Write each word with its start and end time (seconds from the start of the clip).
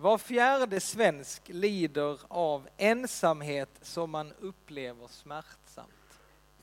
Var 0.00 0.18
fjärde 0.18 0.80
svensk 0.80 1.42
lider 1.48 2.18
av 2.28 2.68
ensamhet 2.76 3.68
som 3.82 4.10
man 4.10 4.32
upplever 4.32 5.08
smärtsamt. 5.08 6.18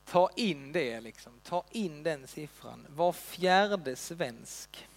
Ta 0.05 0.29
in 0.35 0.71
det 0.71 1.01
liksom, 1.01 1.39
ta 1.43 1.63
in 1.71 2.03
den 2.03 2.27
siffran. 2.27 2.85
Var 2.89 3.11
fjärde 3.11 3.95
svensk. 3.95 4.87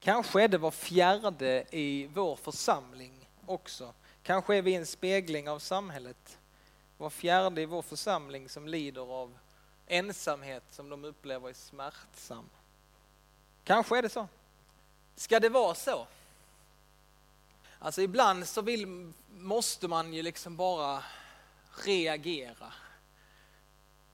Kanske 0.00 0.42
är 0.42 0.48
det 0.48 0.58
var 0.58 0.70
fjärde 0.70 1.64
i 1.70 2.06
vår 2.06 2.36
församling 2.36 3.28
också. 3.46 3.94
Kanske 4.22 4.56
är 4.56 4.62
vi 4.62 4.74
en 4.74 4.86
spegling 4.86 5.48
av 5.48 5.58
samhället. 5.58 6.38
Var 6.96 7.10
fjärde 7.10 7.62
i 7.62 7.66
vår 7.66 7.82
församling 7.82 8.48
som 8.48 8.68
lider 8.68 9.12
av 9.12 9.38
ensamhet 9.86 10.64
som 10.70 10.88
de 10.88 11.04
upplever 11.04 11.48
är 11.48 11.54
smärtsam. 11.54 12.48
Kanske 13.64 13.98
är 13.98 14.02
det 14.02 14.08
så. 14.08 14.28
Ska 15.16 15.40
det 15.40 15.48
vara 15.48 15.74
så? 15.74 16.06
Alltså 17.78 18.02
ibland 18.02 18.48
så 18.48 18.62
vill, 18.62 19.12
måste 19.30 19.88
man 19.88 20.14
ju 20.14 20.22
liksom 20.22 20.56
bara 20.56 21.04
reagera. 21.84 22.72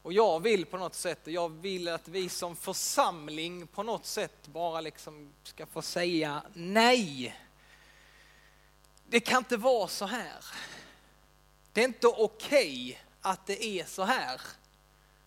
Och 0.03 0.13
jag 0.13 0.41
vill 0.41 0.67
på 0.67 0.77
något 0.77 0.95
sätt, 0.95 1.21
jag 1.25 1.49
vill 1.49 1.89
att 1.89 2.09
vi 2.09 2.29
som 2.29 2.57
församling 2.57 3.67
på 3.67 3.83
något 3.83 4.07
sätt 4.07 4.47
bara 4.47 4.81
liksom 4.81 5.33
ska 5.43 5.67
få 5.67 5.83
säga 5.83 6.43
nej. 6.55 7.41
Det 9.07 9.21
kan 9.21 9.39
inte 9.39 9.57
vara 9.57 9.89
så 9.89 10.07
här. 10.07 10.45
Det 11.73 11.81
är 11.81 11.85
inte 11.85 12.07
okej 12.07 12.91
okay 12.91 12.97
att 13.21 13.47
det 13.47 13.65
är 13.65 13.85
så 13.85 14.03
här. 14.03 14.41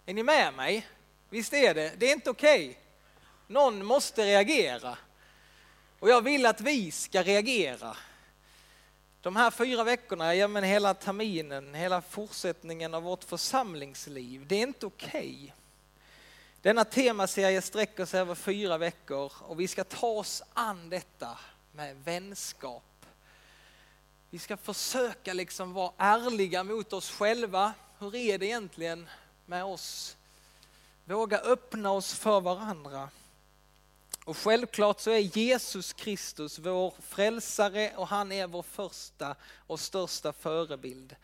Är 0.05 0.13
ni 0.13 0.23
med 0.23 0.53
mig? 0.53 0.87
Visst 1.29 1.53
är 1.53 1.73
det? 1.73 1.93
Det 1.97 2.05
är 2.05 2.13
inte 2.13 2.29
okej. 2.29 2.69
Okay. 2.69 2.81
Någon 3.47 3.85
måste 3.85 4.25
reagera. 4.25 4.97
Och 5.99 6.09
jag 6.09 6.21
vill 6.21 6.45
att 6.45 6.61
vi 6.61 6.91
ska 6.91 7.23
reagera. 7.23 7.97
De 9.27 9.35
här 9.35 9.51
fyra 9.51 9.83
veckorna, 9.83 10.35
ja 10.35 10.47
men 10.47 10.63
hela 10.63 10.93
terminen, 10.93 11.73
hela 11.73 12.01
fortsättningen 12.01 12.93
av 12.93 13.03
vårt 13.03 13.23
församlingsliv, 13.23 14.47
det 14.47 14.55
är 14.55 14.63
inte 14.63 14.85
okej. 14.85 15.09
Okay. 15.09 15.51
Denna 16.61 16.85
temaserie 16.85 17.61
sträcker 17.61 18.05
sig 18.05 18.19
över 18.19 18.35
fyra 18.35 18.77
veckor 18.77 19.31
och 19.41 19.59
vi 19.59 19.67
ska 19.67 19.83
ta 19.83 20.07
oss 20.07 20.43
an 20.53 20.89
detta 20.89 21.37
med 21.71 21.95
vänskap. 22.03 23.05
Vi 24.29 24.39
ska 24.39 24.57
försöka 24.57 25.33
liksom 25.33 25.73
vara 25.73 25.91
ärliga 25.97 26.63
mot 26.63 26.93
oss 26.93 27.11
själva. 27.11 27.73
Hur 27.99 28.15
är 28.15 28.37
det 28.37 28.45
egentligen 28.45 29.09
med 29.45 29.65
oss? 29.65 30.17
Våga 31.05 31.39
öppna 31.39 31.91
oss 31.91 32.13
för 32.13 32.41
varandra. 32.41 33.09
Och 34.27 34.37
självklart 34.37 34.99
så 34.99 35.11
är 35.11 35.37
Jesus 35.37 35.93
Kristus 35.93 36.59
vår 36.59 36.93
frälsare 37.01 37.93
och 37.95 38.07
han 38.07 38.31
är 38.31 38.47
vår 38.47 38.63
första 38.63 39.35
och 39.67 39.79
största 39.79 40.33
förebild. 40.33 41.15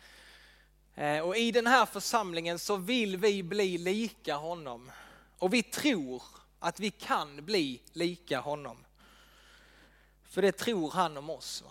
Eh, 0.96 1.20
och 1.20 1.38
i 1.38 1.52
den 1.52 1.68
här 1.68 1.86
församlingen 1.86 2.60
så 2.60 2.76
vill 2.76 3.18
vi 3.18 3.44
bli 3.44 3.78
lika 3.78 4.36
honom. 4.36 4.92
Och 5.38 5.54
vi 5.54 5.64
tror 5.64 6.24
att 6.60 6.80
vi 6.80 6.92
kan 6.92 7.46
bli 7.46 7.82
lika 7.94 8.40
honom. 8.40 8.78
För 10.24 10.42
det 10.42 10.52
tror 10.52 10.92
han 10.92 11.18
om 11.18 11.30
oss. 11.30 11.64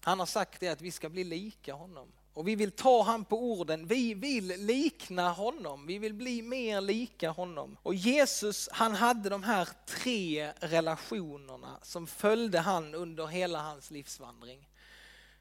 Han 0.00 0.18
har 0.18 0.26
sagt 0.26 0.60
det 0.60 0.68
att 0.68 0.80
vi 0.80 0.90
ska 0.90 1.08
bli 1.08 1.24
lika 1.24 1.74
honom. 1.74 2.12
Och 2.34 2.48
vi 2.48 2.54
vill 2.54 2.70
ta 2.70 3.02
han 3.02 3.24
på 3.24 3.42
orden. 3.42 3.86
Vi 3.86 4.14
vill 4.14 4.46
likna 4.46 5.30
honom. 5.30 5.86
Vi 5.86 5.98
vill 5.98 6.14
bli 6.14 6.42
mer 6.42 6.80
lika 6.80 7.30
honom. 7.30 7.76
Och 7.82 7.94
Jesus 7.94 8.68
han 8.72 8.94
hade 8.94 9.28
de 9.28 9.42
här 9.42 9.68
tre 9.86 10.52
relationerna 10.60 11.78
som 11.82 12.06
följde 12.06 12.58
han 12.58 12.94
under 12.94 13.26
hela 13.26 13.62
hans 13.62 13.90
livsvandring. 13.90 14.68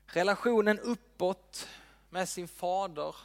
Relationen 0.05 0.79
uppåt 0.79 1.67
med 2.09 2.29
sin 2.29 2.47
fader. 2.47 3.15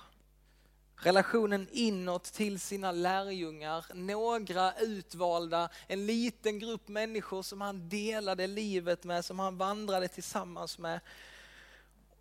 Relationen 0.96 1.68
inåt 1.72 2.24
till 2.24 2.60
sina 2.60 2.92
lärjungar, 2.92 3.84
några 3.94 4.74
utvalda, 4.74 5.68
en 5.86 6.06
liten 6.06 6.58
grupp 6.58 6.88
människor 6.88 7.42
som 7.42 7.60
han 7.60 7.88
delade 7.88 8.46
livet 8.46 9.04
med, 9.04 9.24
som 9.24 9.38
han 9.38 9.56
vandrade 9.56 10.08
tillsammans 10.08 10.78
med 10.78 11.00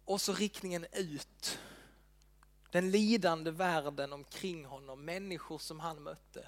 och 0.06 0.22
så 0.22 0.34
riktningen 0.34 0.86
ut. 0.92 1.60
Den 2.72 2.92
lidande 2.92 3.52
världen 3.52 4.14
omkring 4.14 4.66
honom, 4.66 5.06
människor 5.06 5.58
som 5.58 5.80
han 5.80 6.04
mötte. 6.04 6.48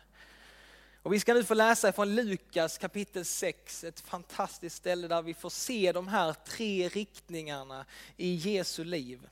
Och 1.06 1.14
vi 1.14 1.20
ska 1.20 1.34
nu 1.34 1.44
få 1.44 1.54
läsa 1.54 1.92
från 1.92 2.16
Lukas 2.16 2.78
kapitel 2.78 3.26
6, 3.26 3.84
ett 3.84 4.00
fantastiskt 4.00 4.76
ställe 4.76 5.08
där 5.08 5.22
vi 5.22 5.34
får 5.34 5.50
se 5.50 5.92
de 5.92 6.08
här 6.08 6.34
tre 6.34 6.90
riktningarna 6.90 7.86
i 8.18 8.36
Jesu 8.36 8.84
liv. 8.84 9.30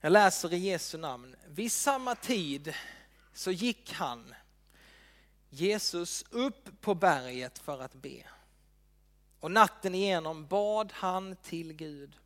Jag 0.00 0.12
läser 0.12 0.52
i 0.52 0.56
Jesu 0.56 0.98
namn. 0.98 1.36
Vid 1.46 1.72
samma 1.72 2.14
tid 2.14 2.74
så 3.32 3.50
gick 3.50 3.92
han, 3.92 4.34
Jesus, 5.50 6.24
upp 6.30 6.80
på 6.80 6.94
berget 6.94 7.58
för 7.58 7.82
att 7.82 7.94
be. 7.94 8.22
Och 9.40 9.50
natten 9.50 9.94
igenom 9.94 10.46
bad 10.46 10.92
han 10.94 11.36
till 11.42 11.72
Gud. 11.72 12.16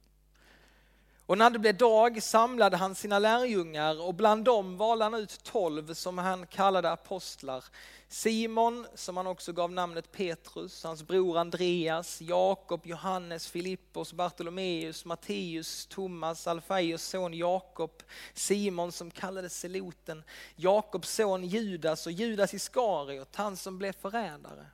Och 1.31 1.39
när 1.39 1.51
det 1.51 1.59
blev 1.59 1.77
dag 1.77 2.23
samlade 2.23 2.77
han 2.77 2.95
sina 2.95 3.19
lärjungar 3.19 4.03
och 4.03 4.15
bland 4.15 4.45
dem 4.45 4.77
valde 4.77 5.05
han 5.05 5.15
ut 5.15 5.45
tolv 5.45 5.95
som 5.95 6.19
han 6.19 6.47
kallade 6.47 6.91
apostlar. 6.91 7.65
Simon, 8.09 8.87
som 8.95 9.17
han 9.17 9.27
också 9.27 9.53
gav 9.53 9.73
namnet 9.73 10.13
Petrus, 10.13 10.85
hans 10.85 11.03
bror 11.03 11.39
Andreas, 11.39 12.21
Jakob, 12.21 12.87
Johannes, 12.87 13.49
Filippos, 13.49 14.13
Bartolomeus, 14.13 15.05
Matteus, 15.05 15.87
Thomas, 15.87 16.47
Alfaios 16.47 17.03
son 17.03 17.35
Jakob, 17.35 18.03
Simon 18.35 18.93
som 18.93 19.11
kallades 19.11 19.61
Seloten, 19.61 20.25
Jakobs 20.57 21.15
son 21.15 21.45
Judas 21.45 22.07
och 22.07 22.13
Judas 22.13 22.55
Iskariot, 22.55 23.37
han 23.37 23.57
som 23.57 23.79
blev 23.79 23.93
förrädare. 23.93 24.67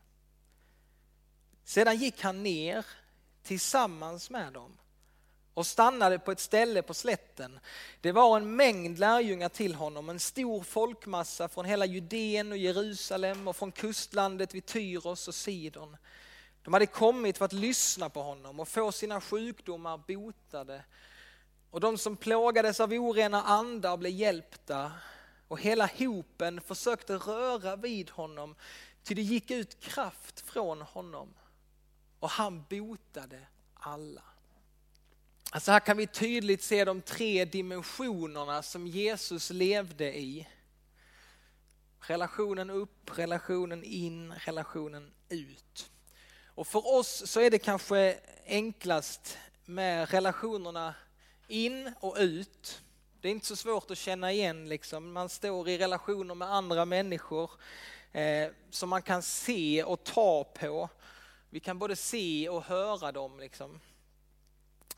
Sedan 1.66 1.96
gick 1.96 2.22
han 2.22 2.42
ner 2.42 2.86
tillsammans 3.42 4.30
med 4.30 4.52
dem 4.52 4.78
och 5.54 5.66
stannade 5.66 6.18
på 6.18 6.32
ett 6.32 6.40
ställe 6.40 6.82
på 6.82 6.94
slätten. 6.94 7.60
Det 8.00 8.12
var 8.12 8.36
en 8.36 8.56
mängd 8.56 8.98
lärjungar 8.98 9.48
till 9.48 9.74
honom, 9.74 10.08
en 10.08 10.20
stor 10.20 10.62
folkmassa 10.62 11.48
från 11.48 11.64
hela 11.64 11.86
Judeen 11.86 12.52
och 12.52 12.58
Jerusalem 12.58 13.48
och 13.48 13.56
från 13.56 13.72
kustlandet 13.72 14.54
vid 14.54 14.66
Tyros 14.66 15.28
och 15.28 15.34
Sidon. 15.34 15.96
De 16.62 16.72
hade 16.72 16.86
kommit 16.86 17.38
för 17.38 17.44
att 17.44 17.52
lyssna 17.52 18.08
på 18.08 18.22
honom 18.22 18.60
och 18.60 18.68
få 18.68 18.92
sina 18.92 19.20
sjukdomar 19.20 19.98
botade. 19.98 20.84
Och 21.70 21.80
de 21.80 21.98
som 21.98 22.16
plågades 22.16 22.80
av 22.80 22.92
orena 22.92 23.42
andar 23.42 23.96
blev 23.96 24.12
hjälpta 24.12 24.92
och 25.48 25.60
hela 25.60 25.90
hopen 25.98 26.60
försökte 26.60 27.14
röra 27.14 27.76
vid 27.76 28.10
honom, 28.10 28.54
ty 29.02 29.14
det 29.14 29.22
gick 29.22 29.50
ut 29.50 29.80
kraft 29.80 30.40
från 30.40 30.82
honom 30.82 31.34
och 32.26 32.30
han 32.30 32.64
botade 32.68 33.38
alla. 33.74 34.22
Alltså 35.50 35.72
här 35.72 35.80
kan 35.80 35.96
vi 35.96 36.06
tydligt 36.06 36.62
se 36.62 36.84
de 36.84 37.02
tre 37.02 37.44
dimensionerna 37.44 38.62
som 38.62 38.86
Jesus 38.86 39.50
levde 39.50 40.18
i. 40.18 40.48
Relationen 42.00 42.70
upp, 42.70 43.18
relationen 43.18 43.84
in, 43.84 44.32
relationen 44.32 45.12
ut. 45.28 45.90
Och 46.46 46.66
för 46.66 46.98
oss 46.98 47.22
så 47.26 47.40
är 47.40 47.50
det 47.50 47.58
kanske 47.58 48.18
enklast 48.46 49.38
med 49.64 50.10
relationerna 50.10 50.94
in 51.48 51.92
och 52.00 52.16
ut. 52.18 52.82
Det 53.20 53.28
är 53.28 53.32
inte 53.32 53.46
så 53.46 53.56
svårt 53.56 53.90
att 53.90 53.98
känna 53.98 54.32
igen, 54.32 54.68
liksom. 54.68 55.12
man 55.12 55.28
står 55.28 55.68
i 55.68 55.78
relationer 55.78 56.34
med 56.34 56.52
andra 56.52 56.84
människor 56.84 57.50
eh, 58.12 58.48
som 58.70 58.88
man 58.88 59.02
kan 59.02 59.22
se 59.22 59.84
och 59.84 60.04
ta 60.04 60.44
på. 60.44 60.88
Vi 61.50 61.60
kan 61.60 61.78
både 61.78 61.96
se 61.96 62.48
och 62.48 62.64
höra 62.64 63.12
dem. 63.12 63.40
Liksom. 63.40 63.80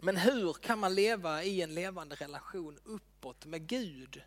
Men 0.00 0.17
hur 0.17 0.53
kan 0.53 0.79
man 0.79 0.95
leva 0.95 1.43
i 1.43 1.62
en 1.62 1.75
levande 1.75 2.15
relation 2.15 2.79
uppåt 2.85 3.47
med 3.47 3.67
Gud? 3.67 4.23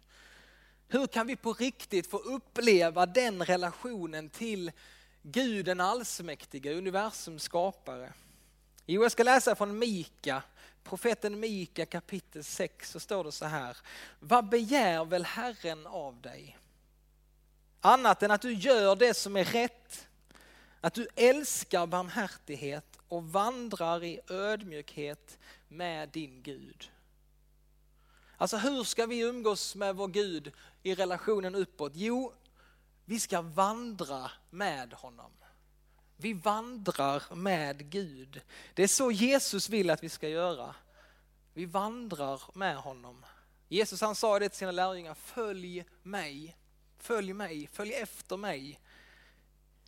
Hur 0.88 1.08
kan 1.08 1.28
vi 1.28 1.36
på 1.36 1.54
riktigt 1.54 2.10
få 2.10 2.18
uppleva 2.18 3.06
den 3.06 3.46
relationen 3.46 4.30
till 4.30 4.72
Gud 5.22 5.66
den 5.66 5.80
allsmäktige, 5.80 6.78
universums 6.78 7.44
skapare? 7.44 8.14
Jo, 8.86 9.02
jag 9.02 9.12
ska 9.12 9.24
läsa 9.24 9.56
från 9.56 9.80
Mika, 9.80 10.44
profeten 10.84 11.40
Mika 11.40 11.86
kapitel 11.86 12.44
6, 12.44 12.92
så 12.92 13.00
står 13.00 13.24
det 13.24 13.32
så 13.32 13.46
här. 13.46 13.78
Vad 14.20 14.50
begär 14.50 15.06
väl 15.06 15.26
Herren 15.26 15.88
av 15.88 16.22
dig? 16.22 16.58
Annat 17.82 18.24
än 18.24 18.32
att 18.32 18.42
du 18.42 18.54
gör 18.54 18.96
det 18.96 19.14
som 19.14 19.38
är 19.38 19.46
rätt 19.46 20.08
att 20.82 20.94
du 20.94 21.08
älskar 21.16 21.88
barmhärtighet 21.88 22.98
och 23.08 23.32
vandrar 23.32 24.04
i 24.04 24.20
ödmjukhet 24.30 25.40
med 25.68 26.10
din 26.10 26.44
Gud. 26.44 26.92
Alltså 28.38 28.58
hur 28.58 28.84
ska 28.84 29.06
vi 29.06 29.20
umgås 29.20 29.76
med 29.76 29.96
vår 29.96 30.08
Gud 30.08 30.52
i 30.84 30.96
relationen 30.96 31.56
uppåt? 31.56 31.92
Jo, 31.96 32.34
vi 33.06 33.20
ska 33.20 33.42
vandra 33.42 34.32
med 34.50 34.94
honom. 34.94 35.32
Vi 36.18 36.34
vandrar 36.34 37.36
med 37.36 37.90
Gud. 37.90 38.42
Det 38.74 38.84
är 38.84 38.88
så 38.88 39.12
Jesus 39.12 39.70
vill 39.70 39.90
att 39.90 40.04
vi 40.04 40.10
ska 40.10 40.30
göra. 40.30 40.76
Vi 41.54 41.66
vandrar 41.66 42.42
med 42.54 42.78
honom. 42.78 43.26
Jesus 43.68 44.02
han 44.02 44.16
sa 44.16 44.40
det 44.40 44.50
till 44.50 44.58
sina 44.58 44.72
lärjungar, 44.72 45.14
följ 45.14 45.86
mig, 46.04 46.58
följ 46.98 47.34
mig, 47.34 47.68
följ 47.68 47.94
efter 47.94 48.38
mig. 48.38 48.80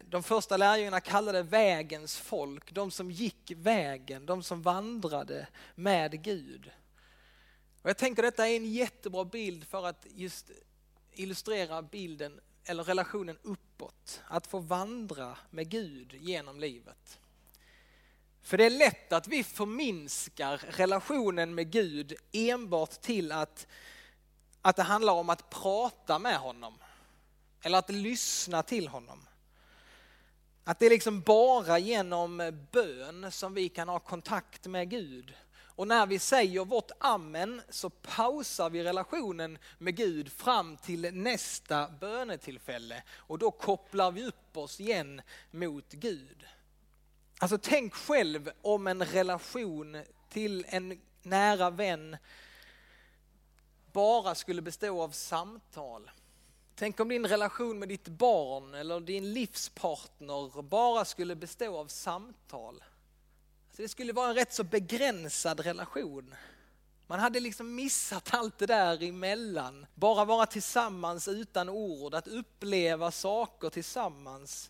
De 0.10 0.24
första 0.24 0.58
lärjungarna 0.58 1.00
kallade 1.00 1.44
vägens 1.44 2.18
folk, 2.18 2.72
de 2.72 2.92
som 2.92 3.12
gick 3.12 3.52
vägen, 3.56 4.26
de 4.26 4.44
som 4.44 4.62
vandrade 4.62 5.48
med 5.76 6.24
Gud. 6.24 6.72
Och 7.82 7.90
jag 7.90 7.98
tänker 7.98 8.24
detta 8.24 8.48
är 8.48 8.56
en 8.56 8.74
jättebra 8.74 9.26
bild 9.26 9.68
för 9.68 9.86
att 9.86 10.06
just 10.10 10.52
illustrera 11.12 11.82
bilden 11.82 12.40
eller 12.66 12.84
relationen 12.84 13.38
uppåt. 13.42 14.22
Att 14.28 14.48
få 14.48 14.60
vandra 14.60 15.38
med 15.50 15.70
Gud 15.70 16.14
genom 16.14 16.60
livet. 16.60 17.20
För 18.42 18.58
det 18.58 18.66
är 18.66 18.70
lätt 18.70 19.14
att 19.14 19.28
vi 19.28 19.44
förminskar 19.44 20.58
relationen 20.58 21.56
med 21.56 21.72
Gud 21.72 22.14
enbart 22.32 23.02
till 23.02 23.32
att, 23.32 23.68
att 24.62 24.76
det 24.76 24.84
handlar 24.84 25.14
om 25.14 25.30
att 25.30 25.50
prata 25.50 26.20
med 26.20 26.38
honom. 26.38 26.74
Eller 27.62 27.78
att 27.78 27.90
lyssna 27.90 28.64
till 28.64 28.88
honom. 28.88 29.28
Att 30.64 30.80
det 30.80 30.86
är 30.86 30.90
liksom 30.90 31.22
bara 31.22 31.80
genom 31.80 32.52
bön 32.72 33.32
som 33.32 33.54
vi 33.54 33.70
kan 33.70 33.90
ha 33.90 34.00
kontakt 34.00 34.68
med 34.68 34.90
Gud. 34.90 35.34
Och 35.76 35.88
när 35.88 36.06
vi 36.06 36.20
säger 36.20 36.66
vårt 36.66 36.92
amen 37.00 37.62
så 37.70 37.90
pausar 37.90 38.70
vi 38.70 38.84
relationen 38.84 39.58
med 39.78 39.96
Gud 39.96 40.32
fram 40.32 40.78
till 40.78 41.14
nästa 41.14 41.90
bönetillfälle 42.00 43.04
och 43.10 43.40
då 43.40 43.52
kopplar 43.52 44.12
vi 44.12 44.26
upp 44.26 44.58
oss 44.58 44.80
igen 44.80 45.22
mot 45.52 45.92
Gud. 45.92 46.46
Alltså 47.40 47.58
tänk 47.58 47.94
själv 47.94 48.52
om 48.62 48.88
en 48.88 49.06
relation 49.06 50.04
till 50.30 50.66
en 50.70 51.02
nära 51.22 51.70
vän 51.70 52.18
bara 53.92 54.36
skulle 54.36 54.62
bestå 54.62 55.02
av 55.02 55.10
samtal. 55.10 56.12
Tänk 56.76 57.00
om 57.00 57.10
din 57.10 57.28
relation 57.28 57.80
med 57.80 57.90
ditt 57.90 58.08
barn 58.08 58.74
eller 58.74 59.00
din 59.00 59.34
livspartner 59.34 60.62
bara 60.62 61.06
skulle 61.06 61.36
bestå 61.36 61.78
av 61.78 61.88
samtal. 61.88 62.84
Alltså 63.68 63.82
det 63.82 63.90
skulle 63.90 64.14
vara 64.14 64.30
en 64.30 64.36
rätt 64.36 64.54
så 64.54 64.64
begränsad 64.64 65.60
relation. 65.60 66.36
Man 67.08 67.20
hade 67.20 67.40
liksom 67.40 67.76
missat 67.76 68.34
allt 68.34 68.58
det 68.58 68.66
där 68.66 69.04
emellan. 69.04 69.86
Bara 69.96 70.26
vara 70.26 70.46
tillsammans 70.46 71.28
utan 71.28 71.70
ord, 71.70 72.14
att 72.14 72.28
uppleva 72.28 73.12
saker 73.12 73.70
tillsammans. 73.70 74.70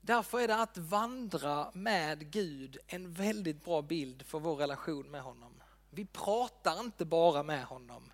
Därför 0.00 0.40
är 0.40 0.48
det 0.48 0.62
att 0.62 0.78
vandra 0.78 1.70
med 1.74 2.30
Gud 2.30 2.78
en 2.86 3.12
väldigt 3.12 3.64
bra 3.64 3.82
bild 3.82 4.22
för 4.26 4.38
vår 4.38 4.56
relation 4.56 5.10
med 5.10 5.22
honom. 5.22 5.62
Vi 5.90 6.04
pratar 6.04 6.80
inte 6.80 7.04
bara 7.04 7.42
med 7.42 7.64
honom. 7.64 8.12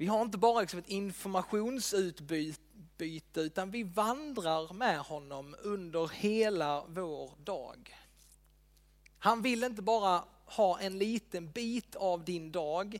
Vi 0.00 0.06
har 0.06 0.22
inte 0.22 0.38
bara 0.38 0.60
liksom 0.60 0.78
ett 0.78 0.88
informationsutbyte 0.88 3.40
utan 3.40 3.70
vi 3.70 3.82
vandrar 3.82 4.72
med 4.72 4.98
honom 4.98 5.56
under 5.62 6.08
hela 6.08 6.84
vår 6.84 7.32
dag. 7.44 7.98
Han 9.18 9.42
vill 9.42 9.64
inte 9.64 9.82
bara 9.82 10.24
ha 10.44 10.80
en 10.80 10.98
liten 10.98 11.50
bit 11.50 11.96
av 11.96 12.24
din 12.24 12.52
dag, 12.52 12.98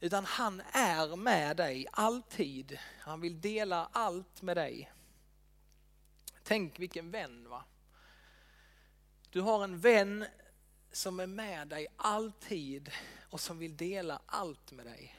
utan 0.00 0.24
han 0.24 0.62
är 0.72 1.16
med 1.16 1.56
dig 1.56 1.86
alltid. 1.92 2.78
Han 3.00 3.20
vill 3.20 3.40
dela 3.40 3.88
allt 3.92 4.42
med 4.42 4.56
dig. 4.56 4.92
Tänk 6.42 6.80
vilken 6.80 7.10
vän 7.10 7.48
va? 7.48 7.64
Du 9.30 9.40
har 9.40 9.64
en 9.64 9.78
vän 9.78 10.26
som 10.92 11.20
är 11.20 11.26
med 11.26 11.68
dig 11.68 11.86
alltid 11.96 12.90
och 13.30 13.40
som 13.40 13.58
vill 13.58 13.76
dela 13.76 14.20
allt 14.26 14.72
med 14.72 14.86
dig. 14.86 15.16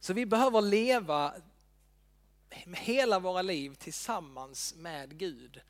Så 0.00 0.12
vi 0.12 0.26
behöver 0.26 0.60
leva 0.60 1.34
hela 2.74 3.18
våra 3.18 3.42
liv 3.42 3.74
tillsammans 3.74 4.74
med 4.74 5.18
Gud. 5.18 5.60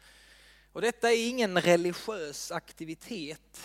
Och 0.72 0.80
detta 0.80 1.12
är 1.12 1.28
ingen 1.28 1.60
religiös 1.60 2.50
aktivitet 2.50 3.60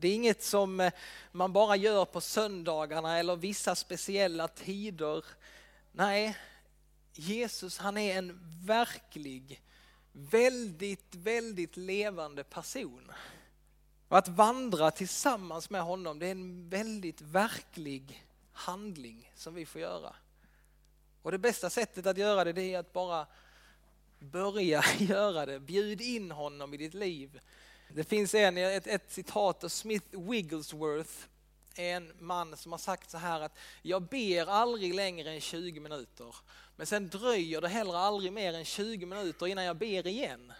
det 0.00 0.08
är 0.08 0.14
inget 0.14 0.42
som 0.42 0.80
eh, 0.80 0.92
man 1.32 1.52
bara 1.52 1.76
gör 1.76 2.04
på 2.04 2.20
söndagarna 2.20 3.18
eller 3.18 3.36
vissa 3.36 3.74
speciella 3.74 4.48
tider. 4.48 5.24
Nej, 5.92 6.36
Jesus 7.12 7.78
han 7.78 7.96
är 7.96 8.18
en 8.18 8.40
verklig, 8.64 9.62
väldigt, 10.12 11.14
väldigt 11.14 11.76
levande 11.76 12.44
person. 12.44 13.12
Och 14.08 14.18
att 14.18 14.28
vandra 14.28 14.90
tillsammans 14.90 15.70
med 15.70 15.82
honom, 15.82 16.18
det 16.18 16.26
är 16.26 16.30
en 16.30 16.68
väldigt 16.68 17.20
verklig 17.20 18.24
handling 18.52 19.32
som 19.34 19.54
vi 19.54 19.66
får 19.66 19.80
göra. 19.80 20.14
Och 21.22 21.30
det 21.30 21.38
bästa 21.38 21.70
sättet 21.70 22.06
att 22.06 22.18
göra 22.18 22.44
det, 22.44 22.52
det 22.52 22.74
är 22.74 22.78
att 22.78 22.92
bara 22.92 23.26
börja 24.18 24.84
göra 24.98 25.46
det. 25.46 25.60
Bjud 25.60 26.00
in 26.00 26.30
honom 26.30 26.74
i 26.74 26.76
ditt 26.76 26.94
liv. 26.94 27.40
Det 27.94 28.04
finns 28.04 28.34
en, 28.34 28.56
ett, 28.56 28.86
ett 28.86 29.12
citat 29.12 29.64
av 29.64 29.68
Smith 29.68 30.20
Wigglesworth, 30.20 31.12
en 31.74 32.12
man 32.18 32.56
som 32.56 32.72
har 32.72 32.78
sagt 32.78 33.10
så 33.10 33.18
här 33.18 33.40
att 33.40 33.58
jag 33.82 34.02
ber 34.02 34.46
aldrig 34.46 34.94
längre 34.94 35.30
än 35.30 35.40
20 35.40 35.80
minuter. 35.80 36.36
Men 36.76 36.86
sen 36.86 37.08
dröjer 37.08 37.60
det 37.60 37.68
heller 37.68 37.96
aldrig 37.96 38.32
mer 38.32 38.54
än 38.54 38.64
20 38.64 39.06
minuter 39.06 39.46
innan 39.46 39.64
jag 39.64 39.76
ber 39.76 40.06
igen. 40.06 40.52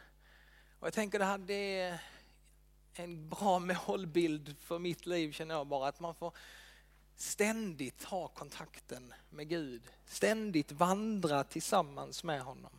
Och 0.81 0.87
jag 0.87 0.95
tänker 0.95 1.19
det 1.19 1.25
här 1.25 1.39
det 1.39 1.81
är 1.81 2.01
en 2.95 3.29
bra 3.29 3.59
målbild 3.87 4.57
för 4.61 4.79
mitt 4.79 5.07
liv 5.07 5.33
känner 5.33 5.55
jag 5.55 5.67
bara, 5.67 5.89
att 5.89 6.01
man 6.01 6.15
får 6.15 6.33
ständigt 7.21 8.05
ha 8.05 8.29
kontakten 8.29 9.15
med 9.31 9.49
Gud, 9.49 9.83
ständigt 10.07 10.73
vandra 10.73 11.45
tillsammans 11.45 12.25
med 12.25 12.43
honom. 12.43 12.71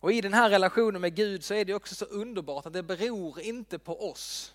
Och 0.00 0.12
i 0.12 0.20
den 0.20 0.34
här 0.34 0.50
relationen 0.50 1.00
med 1.00 1.16
Gud 1.16 1.44
så 1.44 1.54
är 1.54 1.64
det 1.64 1.74
också 1.74 1.94
så 1.94 2.04
underbart 2.04 2.66
att 2.66 2.72
det 2.72 2.82
beror 2.82 3.40
inte 3.40 3.78
på 3.78 4.10
oss. 4.10 4.54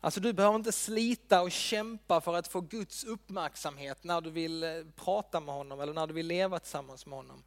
Alltså 0.00 0.20
du 0.20 0.32
behöver 0.32 0.56
inte 0.56 0.72
slita 0.72 1.42
och 1.42 1.52
kämpa 1.52 2.20
för 2.20 2.34
att 2.34 2.48
få 2.48 2.60
Guds 2.60 3.04
uppmärksamhet 3.04 4.04
när 4.04 4.20
du 4.20 4.30
vill 4.30 4.62
eh, 4.62 4.70
prata 4.96 5.40
med 5.40 5.54
honom 5.54 5.80
eller 5.80 5.92
när 5.92 6.06
du 6.06 6.14
vill 6.14 6.26
leva 6.26 6.58
tillsammans 6.58 7.06
med 7.06 7.16
honom. 7.16 7.44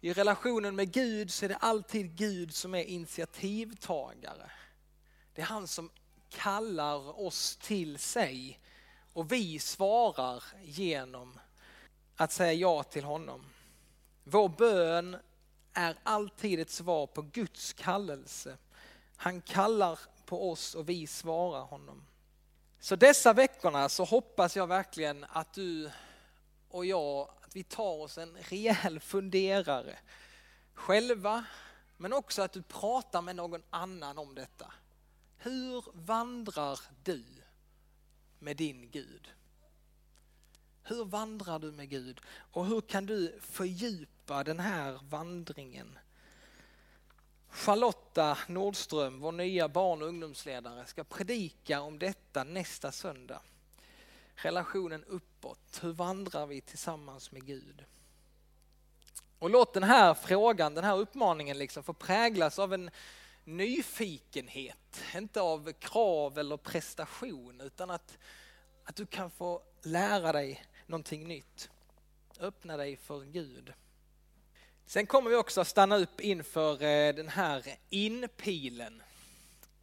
I 0.00 0.12
relationen 0.12 0.76
med 0.76 0.92
Gud 0.92 1.32
så 1.32 1.44
är 1.44 1.48
det 1.48 1.56
alltid 1.56 2.16
Gud 2.16 2.54
som 2.54 2.74
är 2.74 2.82
initiativtagare. 2.84 4.50
Det 5.34 5.40
är 5.40 5.46
han 5.46 5.66
som 5.66 5.90
kallar 6.28 7.20
oss 7.20 7.56
till 7.56 7.98
sig 7.98 8.60
och 9.16 9.32
vi 9.32 9.58
svarar 9.58 10.44
genom 10.62 11.38
att 12.16 12.32
säga 12.32 12.52
ja 12.52 12.82
till 12.82 13.04
honom. 13.04 13.44
Vår 14.24 14.48
bön 14.48 15.16
är 15.72 15.96
alltid 16.02 16.60
ett 16.60 16.70
svar 16.70 17.06
på 17.06 17.22
Guds 17.22 17.72
kallelse. 17.72 18.56
Han 19.16 19.40
kallar 19.40 19.98
på 20.26 20.50
oss 20.50 20.74
och 20.74 20.88
vi 20.88 21.06
svarar 21.06 21.60
honom. 21.60 22.02
Så 22.80 22.96
dessa 22.96 23.32
veckorna 23.32 23.88
så 23.88 24.04
hoppas 24.04 24.56
jag 24.56 24.66
verkligen 24.66 25.26
att 25.28 25.52
du 25.52 25.90
och 26.68 26.86
jag, 26.86 27.28
att 27.42 27.56
vi 27.56 27.62
tar 27.62 28.02
oss 28.02 28.18
en 28.18 28.36
rejäl 28.36 29.00
funderare 29.00 29.98
själva, 30.74 31.44
men 31.96 32.12
också 32.12 32.42
att 32.42 32.52
du 32.52 32.62
pratar 32.62 33.22
med 33.22 33.36
någon 33.36 33.62
annan 33.70 34.18
om 34.18 34.34
detta. 34.34 34.72
Hur 35.36 35.84
vandrar 35.92 36.80
du 37.04 37.35
med 38.38 38.56
din 38.56 38.90
Gud? 38.90 39.28
Hur 40.82 41.04
vandrar 41.04 41.58
du 41.58 41.72
med 41.72 41.88
Gud 41.88 42.20
och 42.28 42.66
hur 42.66 42.80
kan 42.80 43.06
du 43.06 43.38
fördjupa 43.40 44.44
den 44.44 44.60
här 44.60 45.00
vandringen? 45.08 45.98
Charlotta 47.50 48.38
Nordström, 48.48 49.20
vår 49.20 49.32
nya 49.32 49.68
barn 49.68 50.02
och 50.02 50.08
ungdomsledare, 50.08 50.86
ska 50.86 51.04
predika 51.04 51.80
om 51.80 51.98
detta 51.98 52.44
nästa 52.44 52.92
söndag. 52.92 53.40
Relationen 54.34 55.04
uppåt, 55.04 55.80
hur 55.82 55.92
vandrar 55.92 56.46
vi 56.46 56.60
tillsammans 56.60 57.32
med 57.32 57.46
Gud? 57.46 57.84
Och 59.38 59.50
låt 59.50 59.74
den 59.74 59.82
här 59.82 60.14
frågan, 60.14 60.74
den 60.74 60.84
här 60.84 60.98
uppmaningen 60.98 61.58
liksom 61.58 61.82
få 61.82 61.92
präglas 61.92 62.58
av 62.58 62.74
en 62.74 62.90
nyfikenhet, 63.46 65.02
inte 65.14 65.40
av 65.40 65.72
krav 65.72 66.38
eller 66.38 66.56
prestation 66.56 67.60
utan 67.60 67.90
att, 67.90 68.18
att 68.84 68.96
du 68.96 69.06
kan 69.06 69.30
få 69.30 69.62
lära 69.82 70.32
dig 70.32 70.64
någonting 70.86 71.28
nytt. 71.28 71.70
Öppna 72.40 72.76
dig 72.76 72.96
för 72.96 73.24
Gud. 73.24 73.72
Sen 74.86 75.06
kommer 75.06 75.30
vi 75.30 75.36
också 75.36 75.60
att 75.60 75.68
stanna 75.68 75.96
upp 75.96 76.20
inför 76.20 76.82
eh, 76.82 77.14
den 77.14 77.28
här 77.28 77.78
inpilen, 77.90 79.02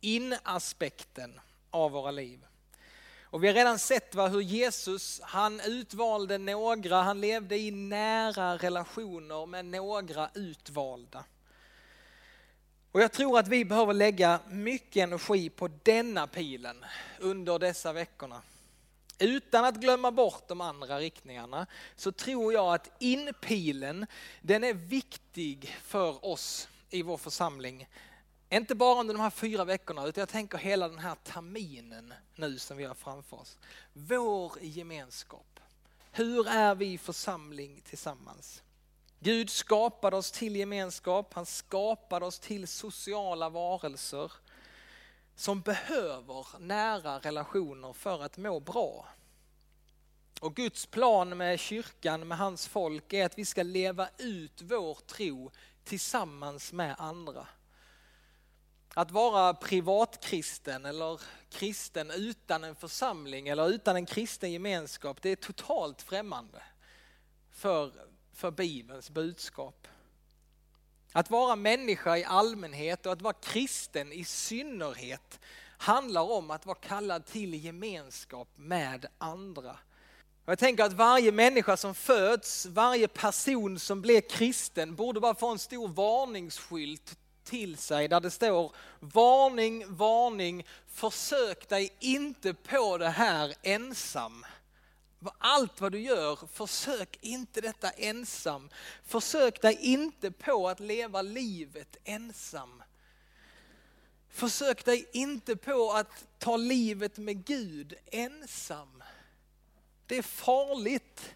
inaspekten 0.01 1.39
av 1.70 1.91
våra 1.91 2.12
liv. 2.12 2.46
Och 3.22 3.43
vi 3.43 3.48
har 3.48 3.53
redan 3.53 3.79
sett 3.79 4.15
va, 4.15 4.27
hur 4.27 4.41
Jesus, 4.41 5.22
han 5.24 5.60
utvalde 5.60 6.38
några, 6.38 7.01
han 7.01 7.22
levde 7.22 7.58
i 7.58 7.72
nära 7.72 8.58
relationer 8.58 9.46
med 9.46 9.65
några 9.65 10.29
utvalda. 10.34 11.24
Och 12.94 13.02
jag 13.02 13.12
tror 13.12 13.40
att 13.40 13.48
vi 13.48 13.66
behöver 13.66 13.94
lägga 13.94 14.40
mycket 14.50 15.04
energi 15.04 15.50
på 15.50 15.70
denna 15.84 16.28
pilen 16.28 16.86
under 17.20 17.60
dessa 17.60 17.94
veckorna. 17.94 18.42
Utan 19.20 19.66
att 19.66 19.76
glömma 19.76 20.12
bort 20.12 20.48
de 20.48 20.62
andra 20.62 21.00
riktningarna 21.00 21.68
så 21.96 22.12
tror 22.12 22.54
jag 22.54 22.74
att 22.74 22.92
inpilen, 23.00 24.06
den 24.42 24.64
är 24.64 24.74
viktig 24.74 25.78
för 25.84 26.26
oss 26.26 26.68
i 26.90 27.02
vår 27.02 27.18
församling. 27.18 27.88
Inte 28.50 28.76
bara 28.76 29.00
under 29.00 29.14
de 29.14 29.20
här 29.20 29.30
fyra 29.30 29.66
veckorna 29.66 30.06
utan 30.06 30.22
jag 30.22 30.30
tänker 30.30 30.58
hela 30.58 30.90
den 30.90 31.00
här 31.00 31.16
terminen 31.24 32.14
nu 32.36 32.60
som 32.60 32.78
vi 32.78 32.84
har 32.84 32.96
framför 32.96 33.38
oss. 33.38 33.58
Vår 33.94 34.52
gemenskap. 34.62 35.60
Hur 36.12 36.48
är 36.48 36.76
vi 36.76 36.98
församling 36.98 37.82
tillsammans? 37.86 38.62
Gud 39.24 39.50
skapade 39.50 40.18
oss 40.18 40.32
till 40.32 40.56
gemenskap, 40.56 41.34
han 41.34 41.46
skapade 41.46 42.25
oss 42.25 42.39
till 42.39 42.68
sociala 42.68 43.50
varelser 43.50 44.32
som 45.36 45.62
behöver 45.62 46.60
nära 46.60 47.20
relationer 47.20 47.94
för 47.94 48.24
att 48.24 48.38
må 48.38 48.60
bra. 48.60 49.08
Och 50.42 50.56
Guds 50.56 50.86
plan 50.86 51.38
med 51.38 51.60
kyrkan, 51.60 52.27
med 52.27 52.38
hans 52.38 52.68
folk, 52.68 53.13
är 53.13 53.25
att 53.25 53.38
vi 53.38 53.46
ska 53.46 53.63
leva 53.63 54.10
ut 54.18 54.62
vår 54.62 54.98
tro 55.06 55.51
tillsammans 55.84 56.74
med 56.74 56.96
andra. 56.98 57.48
Att 58.94 59.12
vara 59.12 59.53
privatkristen 59.53 60.86
eller 60.86 61.22
kristen 61.50 62.12
utan 62.12 62.63
en 62.63 62.75
församling 62.75 63.48
eller 63.48 63.70
utan 63.70 63.96
en 63.96 64.06
kristen 64.06 64.51
gemenskap, 64.51 65.22
det 65.22 65.30
är 65.30 65.36
totalt 65.36 66.01
främmande 66.01 66.63
för, 67.51 68.12
för 68.34 68.52
Bibelns 68.52 69.10
budskap. 69.10 69.88
Att 71.12 71.30
vara 71.30 71.56
människa 71.56 72.18
i 72.18 72.24
allmänhet 72.24 73.06
och 73.06 73.13
att 73.13 73.22
vara 73.22 73.34
kristen 73.34 74.12
i 74.12 74.25
synnerhet 74.25 75.40
handlar 75.78 76.22
om 76.22 76.52
att 76.52 76.66
vara 76.66 76.78
kallad 76.78 77.25
till 77.25 77.54
gemenskap 77.66 78.48
med 78.56 79.06
andra. 79.18 79.78
Jag 80.46 80.60
tänker 80.60 80.84
att 80.84 80.94
varje 80.94 81.32
människa 81.32 81.78
som 81.78 81.96
föds, 81.96 82.66
varje 82.66 83.08
person 83.08 83.80
som 83.80 84.02
blir 84.02 84.22
kristen 84.22 84.96
borde 84.96 85.20
bara 85.20 85.36
få 85.36 85.52
en 85.52 85.60
stor 85.60 85.88
varningsskylt 85.88 87.18
till 87.44 87.78
sig 87.78 88.08
där 88.08 88.20
det 88.20 88.32
står 88.32 88.75
varning, 89.00 89.96
varning, 89.96 90.66
försök 90.88 91.70
dig 91.70 91.94
inte 92.00 92.54
på 92.54 92.98
det 92.98 93.10
här 93.10 93.54
ensam. 93.62 94.46
Allt 95.38 95.82
vad 95.82 95.92
du 95.92 96.00
gör, 96.00 96.48
försök 96.53 97.18
inte 97.22 97.62
detta 97.62 97.89
ensam. 97.89 98.70
Försök 99.03 99.62
dig 99.62 99.77
inte 99.82 100.32
på 100.32 100.70
att 100.70 100.80
leva 100.80 101.22
livet 101.22 101.98
ensam. 102.03 102.84
Försök 104.30 104.86
dig 104.86 105.10
inte 105.13 105.56
på 105.56 105.92
att 105.92 106.25
ta 106.39 106.58
livet 106.58 107.18
med 107.18 107.46
Gud 107.46 107.94
ensam. 108.12 109.03
Det 110.06 110.18
är 110.18 110.22
farligt. 110.22 111.36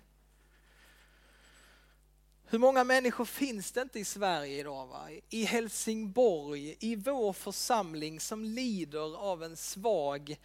Hur 2.49 2.59
många 2.59 2.83
människor 2.83 3.25
finns 3.25 3.71
det 3.71 3.81
inte 3.81 3.99
i 3.99 4.05
Sverige 4.05 4.59
idag? 4.59 4.87
Va? 4.87 5.09
I 5.29 5.43
Helsingborg, 5.43 6.77
i 6.79 6.95
vår 6.95 7.33
församling 7.33 8.19
som 8.19 8.43
lider 8.43 9.17
av 9.17 9.43
en 9.43 9.57
svag 9.57 10.37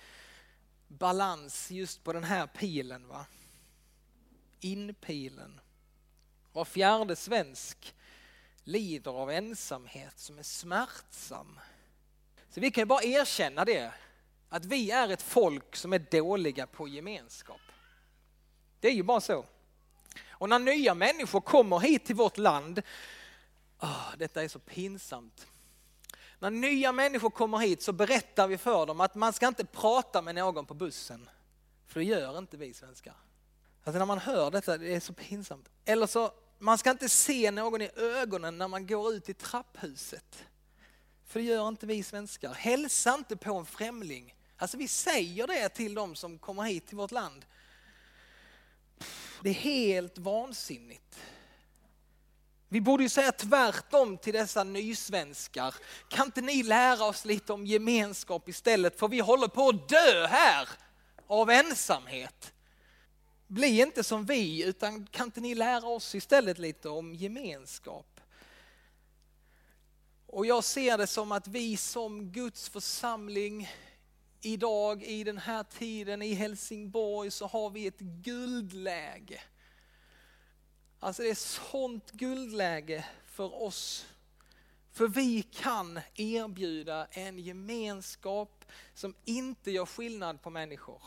balans 0.98 1.70
just 1.70 2.04
på 2.04 2.12
den 2.12 2.24
här 2.24 2.46
pilen. 2.46 3.08
Va? 3.08 3.26
Inpilen. 4.60 5.60
Var 6.52 6.64
fjärde 6.64 7.16
svensk 7.16 7.94
lider 8.64 9.10
av 9.10 9.30
ensamhet 9.30 10.18
som 10.18 10.38
är 10.38 10.42
smärtsam. 10.42 11.60
Så 12.48 12.60
vi 12.60 12.70
kan 12.70 12.82
ju 12.82 12.86
bara 12.86 13.02
erkänna 13.02 13.64
det, 13.64 13.92
att 14.48 14.64
vi 14.64 14.90
är 14.90 15.08
ett 15.08 15.22
folk 15.22 15.76
som 15.76 15.92
är 15.92 15.98
dåliga 15.98 16.66
på 16.66 16.88
gemenskap. 16.88 17.60
Det 18.80 18.88
är 18.88 18.92
ju 18.92 19.02
bara 19.02 19.20
så. 19.20 19.46
Och 20.28 20.48
när 20.48 20.58
nya 20.58 20.94
människor 20.94 21.40
kommer 21.40 21.78
hit 21.78 22.04
till 22.04 22.16
vårt 22.16 22.38
land, 22.38 22.82
oh, 23.80 24.16
detta 24.18 24.42
är 24.42 24.48
så 24.48 24.58
pinsamt. 24.58 25.46
När 26.42 26.50
nya 26.50 26.92
människor 26.92 27.30
kommer 27.30 27.58
hit 27.58 27.82
så 27.82 27.92
berättar 27.92 28.48
vi 28.48 28.58
för 28.58 28.86
dem 28.86 29.00
att 29.00 29.14
man 29.14 29.32
ska 29.32 29.48
inte 29.48 29.64
prata 29.64 30.22
med 30.22 30.34
någon 30.34 30.66
på 30.66 30.74
bussen. 30.74 31.28
För 31.86 32.00
det 32.00 32.06
gör 32.06 32.38
inte 32.38 32.56
vi 32.56 32.74
svenskar. 32.74 33.14
Alltså 33.84 33.98
när 33.98 34.06
man 34.06 34.18
hör 34.18 34.50
detta, 34.50 34.78
det 34.78 34.94
är 34.94 35.00
så 35.00 35.12
pinsamt. 35.12 35.68
Eller 35.84 36.06
så, 36.06 36.32
man 36.58 36.78
ska 36.78 36.90
inte 36.90 37.08
se 37.08 37.50
någon 37.50 37.82
i 37.82 37.90
ögonen 37.96 38.58
när 38.58 38.68
man 38.68 38.86
går 38.86 39.12
ut 39.12 39.28
i 39.28 39.34
trapphuset. 39.34 40.44
För 41.26 41.40
det 41.40 41.46
gör 41.46 41.68
inte 41.68 41.86
vi 41.86 42.02
svenskar. 42.02 42.54
Hälsa 42.54 43.14
inte 43.14 43.36
på 43.36 43.54
en 43.54 43.66
främling. 43.66 44.36
Alltså 44.56 44.76
vi 44.76 44.88
säger 44.88 45.46
det 45.46 45.68
till 45.68 45.94
de 45.94 46.14
som 46.14 46.38
kommer 46.38 46.62
hit 46.62 46.86
till 46.86 46.96
vårt 46.96 47.12
land. 47.12 47.44
Det 49.42 49.50
är 49.50 49.54
helt 49.54 50.18
vansinnigt. 50.18 51.18
Vi 52.72 52.80
borde 52.80 53.02
ju 53.02 53.08
säga 53.08 53.32
tvärtom 53.32 54.18
till 54.18 54.32
dessa 54.32 54.64
nysvenskar. 54.64 55.74
Kan 56.08 56.26
inte 56.26 56.40
ni 56.40 56.62
lära 56.62 57.04
oss 57.04 57.24
lite 57.24 57.52
om 57.52 57.66
gemenskap 57.66 58.48
istället? 58.48 58.98
För 58.98 59.08
vi 59.08 59.20
håller 59.20 59.48
på 59.48 59.68
att 59.68 59.88
dö 59.88 60.26
här 60.26 60.68
av 61.26 61.50
ensamhet. 61.50 62.52
Bli 63.46 63.80
inte 63.80 64.04
som 64.04 64.24
vi, 64.24 64.64
utan 64.64 65.06
kan 65.06 65.26
inte 65.26 65.40
ni 65.40 65.54
lära 65.54 65.86
oss 65.86 66.14
istället 66.14 66.58
lite 66.58 66.88
om 66.88 67.14
gemenskap? 67.14 68.20
Och 70.26 70.46
jag 70.46 70.64
ser 70.64 70.98
det 70.98 71.06
som 71.06 71.32
att 71.32 71.48
vi 71.48 71.76
som 71.76 72.32
Guds 72.32 72.68
församling 72.68 73.70
idag 74.40 75.02
i 75.02 75.24
den 75.24 75.38
här 75.38 75.62
tiden 75.62 76.22
i 76.22 76.34
Helsingborg 76.34 77.30
så 77.30 77.46
har 77.46 77.70
vi 77.70 77.86
ett 77.86 78.00
guldläge. 78.00 79.40
Alltså 81.04 81.22
det 81.22 81.30
är 81.30 81.34
sånt 81.34 82.10
guldläge 82.10 83.04
för 83.26 83.62
oss. 83.62 84.06
För 84.92 85.08
vi 85.08 85.42
kan 85.42 86.00
erbjuda 86.14 87.06
en 87.10 87.38
gemenskap 87.38 88.64
som 88.94 89.14
inte 89.24 89.70
gör 89.70 89.86
skillnad 89.86 90.42
på 90.42 90.50
människor. 90.50 91.02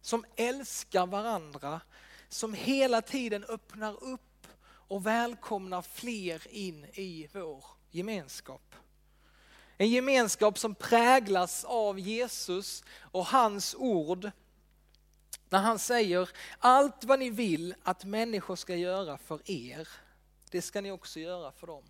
Som 0.00 0.24
älskar 0.36 1.06
varandra, 1.06 1.80
som 2.28 2.54
hela 2.54 3.02
tiden 3.02 3.44
öppnar 3.44 4.04
upp 4.04 4.46
och 4.64 5.06
välkomnar 5.06 5.82
fler 5.82 6.46
in 6.50 6.84
i 6.84 7.28
vår 7.32 7.64
gemenskap. 7.90 8.74
En 9.76 9.90
gemenskap 9.90 10.58
som 10.58 10.74
präglas 10.74 11.64
av 11.64 11.98
Jesus 11.98 12.84
och 13.00 13.26
hans 13.26 13.74
ord. 13.74 14.30
När 15.48 15.58
han 15.58 15.78
säger 15.78 16.28
allt 16.58 17.04
vad 17.04 17.18
ni 17.18 17.30
vill 17.30 17.74
att 17.82 18.04
människor 18.04 18.56
ska 18.56 18.76
göra 18.76 19.18
för 19.18 19.50
er, 19.50 19.88
det 20.50 20.62
ska 20.62 20.80
ni 20.80 20.90
också 20.90 21.20
göra 21.20 21.52
för 21.52 21.66
dem. 21.66 21.84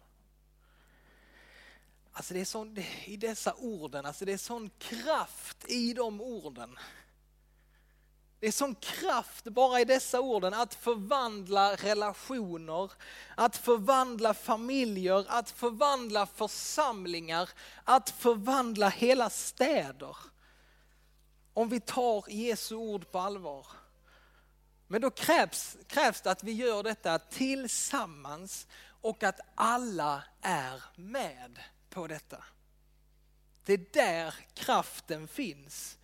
Alltså 2.13 2.35
det 2.35 2.41
är 2.41 2.45
sån, 2.45 2.79
i 3.05 3.17
dessa 3.17 3.55
orden, 3.55 4.07
alltså 4.07 4.25
det 4.25 4.33
är 4.33 4.39
sån 4.39 4.71
kraft 4.79 5.65
i 5.69 5.93
de 5.93 6.21
orden. 6.21 6.79
Det 8.41 8.47
är 8.47 8.53
sån 8.53 8.75
kraft 8.75 9.45
bara 9.45 9.81
i 9.81 9.85
dessa 9.85 10.21
orden 10.21 10.55
att 10.55 10.75
förvandla 10.75 11.75
relationer, 11.75 12.93
att 13.35 13.57
förvandla 13.57 14.35
familjer, 14.35 15.25
att 15.29 15.51
förvandla 15.51 16.27
församlingar, 16.27 17.49
att 17.85 18.11
förvandla 18.11 18.89
hela 18.89 19.31
städer. 19.31 20.17
Om 21.59 21.69
vi 21.69 21.81
tar 21.81 22.25
Jesu 22.29 22.75
ord 22.75 23.11
på 23.11 23.19
allvar. 23.19 23.67
Men 24.87 25.01
då 25.01 25.11
krävs, 25.11 25.77
krävs 25.87 26.21
det 26.21 26.31
att 26.31 26.45
vi 26.45 26.53
gör 26.53 26.83
detta 26.83 27.19
tillsammans 27.19 28.67
och 29.01 29.23
att 29.23 29.41
alla 29.55 30.23
är 30.41 30.83
med 30.97 31.59
på 31.91 32.07
detta. 32.07 32.45
Det 33.65 33.73
är 33.73 33.85
där 33.93 34.35
kraften 34.55 35.29
finns. 35.29 35.99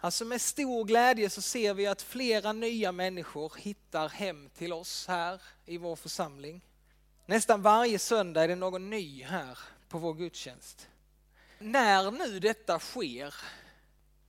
Alltså 0.00 0.24
med 0.24 0.40
stor 0.40 0.84
glädje 0.84 1.30
så 1.30 1.42
ser 1.42 1.74
vi 1.74 1.86
att 1.86 2.02
flera 2.02 2.52
nya 2.52 2.92
människor 2.92 3.52
hittar 3.58 4.08
hem 4.08 4.50
till 4.56 4.72
oss 4.72 5.06
här 5.08 5.42
i 5.66 5.78
vår 5.78 5.96
församling. 5.96 6.60
Nästan 7.26 7.62
varje 7.62 7.98
söndag 7.98 8.44
är 8.44 8.48
det 8.48 8.54
någon 8.54 8.90
ny 8.90 9.22
här 9.22 9.58
på 9.88 9.98
vår 9.98 10.14
gudstjänst. 10.14 10.88
När 11.58 12.10
nu 12.10 12.40
detta 12.40 12.78
sker, 12.78 13.34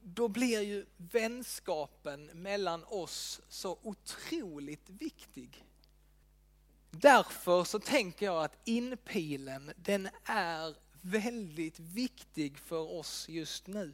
då 0.03 0.27
blir 0.27 0.61
ju 0.61 0.85
vänskapen 0.97 2.25
mellan 2.25 2.83
oss 2.83 3.41
så 3.49 3.77
otroligt 3.83 4.89
viktig. 4.89 5.65
Därför 6.91 7.63
så 7.63 7.79
tänker 7.79 8.25
jag 8.25 8.43
att 8.43 8.57
inpilen, 8.65 9.71
den 9.75 10.09
är 10.25 10.75
väldigt 11.01 11.79
viktig 11.79 12.57
för 12.57 12.93
oss 12.93 13.29
just 13.29 13.67
nu. 13.67 13.93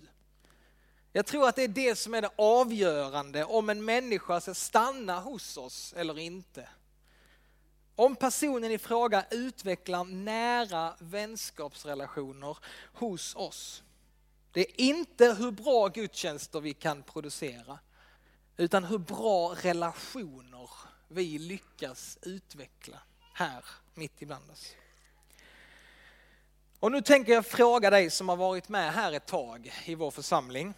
Jag 1.14 1.26
tror 1.26 1.48
att 1.48 1.56
det 1.56 1.64
är 1.64 1.68
det 1.68 1.96
som 1.96 2.14
är 2.14 2.22
det 2.22 2.32
avgörande 2.36 3.46
om 3.46 3.70
en 3.70 3.86
människa 3.86 4.42
ska 4.42 4.54
stanna 4.54 5.20
hos 5.20 5.58
oss 5.58 5.94
eller 5.98 6.20
inte. 6.20 6.70
Om 7.96 8.16
personen 8.16 8.72
i 8.72 8.78
fråga 8.78 9.26
utvecklar 9.32 10.04
nära 10.04 10.96
vänskapsrelationer 11.00 12.58
hos 12.94 13.36
oss. 13.36 13.84
Det 14.52 14.60
är 14.60 14.82
inte 14.82 15.34
hur 15.34 15.52
bra 15.52 15.88
gudstjänster 15.88 16.60
vi 16.62 16.74
kan 16.74 17.04
producera, 17.04 17.80
utan 18.58 18.84
hur 18.84 18.98
bra 18.98 19.56
relationer 19.62 20.70
vi 21.08 21.40
lyckas 21.40 22.18
utveckla 22.22 23.00
här 23.34 23.66
mitt 23.94 24.22
ibland 24.22 24.52
oss. 24.52 24.76
Och 26.80 26.92
nu 26.92 27.02
tänker 27.02 27.34
jag 27.34 27.46
fråga 27.46 27.90
dig 27.90 28.10
som 28.10 28.30
har 28.30 28.36
varit 28.36 28.70
med 28.70 28.94
här 28.94 29.12
ett 29.12 29.26
tag 29.26 29.74
i 29.86 29.96
vår 29.96 30.12
församling. 30.12 30.74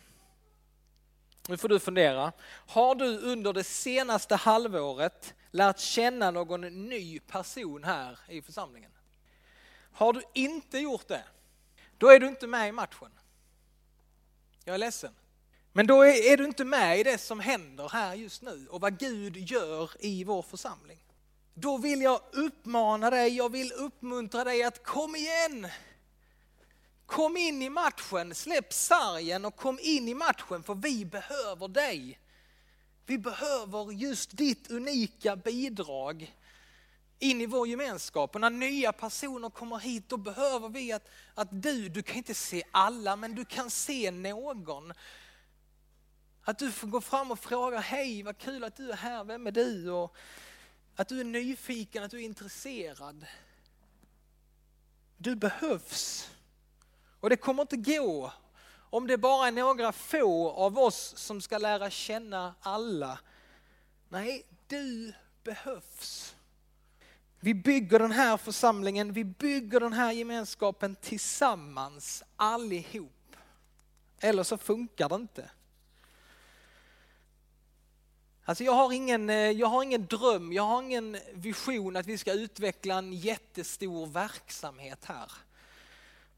Nu 1.48 1.58
får 1.58 1.70
du 1.70 1.80
fundera. 1.80 2.32
Har 2.68 2.96
du 2.96 3.20
under 3.20 3.54
det 3.54 3.64
senaste 3.64 4.36
halvåret 4.36 5.34
lärt 5.52 5.80
känna 5.80 6.32
någon 6.32 6.62
ny 6.62 7.20
person 7.20 7.84
här 7.84 8.20
i 8.28 8.42
församlingen? 8.42 8.92
Har 9.92 10.14
du 10.14 10.22
inte 10.34 10.80
gjort 10.80 11.08
det, 11.08 11.24
då 11.98 12.08
är 12.08 12.20
du 12.20 12.28
inte 12.28 12.48
med 12.48 12.70
i 12.70 12.72
matchen. 12.72 13.12
Jag 14.70 14.74
är 14.74 14.80
ledsen. 14.80 15.14
Men 15.74 15.88
då 15.88 16.06
är, 16.06 16.38
du 16.38 16.46
inte 16.46 16.66
med 16.66 17.00
i 17.00 17.04
det 17.04 17.18
som 17.18 17.40
händer 17.40 17.90
här 17.90 18.16
just 18.16 18.42
nu 18.42 18.68
och 18.70 18.82
vad 18.82 19.00
Gud 19.00 19.38
gör 19.38 19.92
i 20.00 20.24
vår 20.24 20.42
församling. 20.42 20.98
Då 21.54 21.78
vill 21.78 22.02
jag 22.02 22.22
uppmana 22.32 23.10
dig, 23.10 23.38
jag 23.38 23.52
vill 23.52 23.72
uppmuntra 23.72 24.44
dig 24.44 24.64
att 24.64 24.84
kom 24.84 25.16
igen! 25.16 25.68
Kom 27.06 27.38
in 27.38 27.62
i 27.62 27.70
matchen, 27.70 28.36
släpp 28.36 28.74
sargen 28.74 29.46
och 29.46 29.56
kom 29.56 29.80
in 29.82 30.08
i 30.08 30.14
matchen 30.14 30.64
för 30.64 30.76
vi 30.76 31.06
behöver 31.06 31.68
dig. 31.68 32.20
Vi 33.06 33.18
behöver 33.18 33.92
just 33.92 34.38
ditt 34.38 34.72
unika 34.72 35.36
bidrag 35.36 36.36
in 37.20 37.42
i 37.42 37.46
vår 37.46 37.68
gemenskap. 37.68 38.36
Och 38.36 38.42
när 38.42 38.50
nya 38.50 38.94
personer 38.94 39.50
kommer 39.50 39.78
hit 39.78 40.10
då 40.10 40.18
behöver 40.18 40.70
vi 40.70 40.92
att, 40.92 41.10
att 41.34 41.48
du, 41.52 41.90
du 41.90 42.04
kan 42.04 42.18
inte 42.18 42.34
se 42.34 42.64
alla 42.72 43.16
men 43.16 43.36
du 43.36 43.46
kan 43.46 43.70
se 43.70 44.12
någon. 44.12 44.94
Att 46.44 46.60
du 46.60 46.72
får 46.72 46.88
gå 46.88 47.02
fram 47.02 47.32
och 47.32 47.40
fråga, 47.40 47.80
hej 47.80 48.24
vad 48.24 48.38
kul 48.38 48.64
att 48.64 48.76
du 48.76 48.92
är 48.92 48.96
här, 48.96 49.24
vem 49.24 49.48
är 49.48 49.52
du? 49.52 49.92
Och 49.92 50.16
att 50.96 51.08
du 51.08 51.20
är 51.20 51.24
nyfiken, 51.24 52.04
att 52.04 52.12
du 52.12 52.18
är 52.18 52.26
intresserad. 52.26 53.26
Du 55.18 55.36
behövs. 55.36 56.30
Och 57.20 57.30
det 57.30 57.38
kommer 57.38 57.62
inte 57.62 57.78
gå 57.78 58.34
om 58.90 59.08
det 59.08 59.18
bara 59.18 59.48
är 59.48 59.52
några 59.52 59.92
få 59.92 60.52
av 60.52 60.80
oss 60.80 61.14
som 61.18 61.42
ska 61.42 61.58
lära 61.58 61.90
känna 61.90 62.56
alla. 62.62 63.20
Nej, 64.10 64.46
du 64.68 65.14
behövs. 65.44 66.36
Vi 67.40 67.54
bygger 67.54 68.00
den 68.00 68.12
här 68.12 68.38
församlingen, 68.38 69.14
vi 69.14 69.24
bygger 69.24 69.80
den 69.80 69.94
här 69.94 70.12
gemenskapen 70.12 70.96
tillsammans 70.96 72.24
allihop. 72.36 73.36
Eller 74.20 74.44
så 74.44 74.58
funkar 74.58 75.10
det 75.10 75.16
inte. 75.16 75.52
Alltså 78.46 78.64
jag, 78.64 78.74
har 78.74 78.92
ingen, 78.92 79.30
eh, 79.30 79.36
jag 79.36 79.68
har 79.68 79.84
ingen 79.84 80.06
dröm, 80.06 80.54
jag 80.54 80.64
har 80.64 80.84
ingen 80.84 81.18
vision 81.34 81.96
att 81.96 82.08
vi 82.08 82.18
ska 82.18 82.34
utveckla 82.34 82.98
en 82.98 83.14
jättestor 83.14 84.08
verksamhet 84.08 85.06
här 85.06 85.32